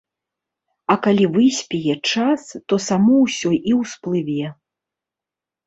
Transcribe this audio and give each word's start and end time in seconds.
А 0.93 0.95
калі 1.07 1.25
выспее 1.35 1.95
час, 2.11 2.41
то 2.71 2.75
само 2.87 3.15
ўсё 3.29 3.49
і 3.69 3.79
ўсплыве. 3.83 4.45